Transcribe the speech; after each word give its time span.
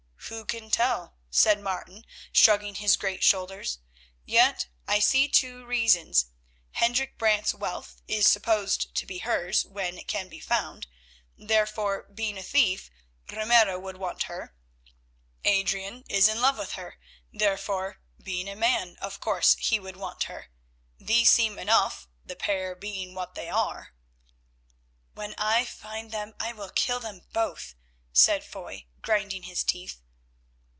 "Who 0.29 0.45
can 0.45 0.71
tell?" 0.71 1.17
said 1.29 1.59
Martin 1.59 2.05
shrugging 2.31 2.75
his 2.75 2.95
great 2.95 3.21
shoulders. 3.21 3.79
"Yet 4.23 4.67
I 4.87 4.99
see 4.99 5.27
two 5.27 5.65
reasons. 5.65 6.27
Hendrik 6.71 7.17
Brant's 7.17 7.53
wealth 7.53 8.01
is 8.07 8.29
supposed 8.29 8.95
to 8.95 9.05
be 9.05 9.17
hers 9.17 9.65
when 9.65 9.97
it 9.97 10.07
can 10.07 10.29
be 10.29 10.39
found; 10.39 10.87
therefore, 11.37 12.03
being 12.03 12.37
a 12.37 12.43
thief, 12.43 12.89
Ramiro 13.29 13.77
would 13.77 13.97
want 13.97 14.23
her. 14.23 14.55
Adrian 15.43 16.05
is 16.07 16.29
in 16.29 16.39
love 16.39 16.57
with 16.59 16.73
her; 16.73 16.97
therefore, 17.33 17.99
being 18.23 18.47
a 18.47 18.55
man, 18.55 18.95
of 19.01 19.19
course 19.19 19.55
he 19.59 19.81
would 19.81 19.97
want 19.97 20.23
her. 20.25 20.49
These 20.97 21.29
seem 21.29 21.59
enough, 21.59 22.07
the 22.23 22.37
pair 22.37 22.73
being 22.73 23.13
what 23.13 23.35
they 23.35 23.49
are." 23.49 23.93
"When 25.13 25.35
I 25.37 25.65
find 25.65 26.09
them 26.09 26.35
I 26.39 26.53
will 26.53 26.69
kill 26.69 27.01
them 27.01 27.25
both," 27.33 27.75
said 28.13 28.45
Foy, 28.45 28.85
grinding 29.01 29.43
his 29.43 29.65
teeth. 29.65 29.99